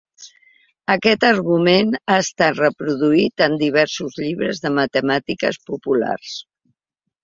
[0.93, 6.39] Aquest argument ha estat reproduït en diversos llibres de matemàtiques populars.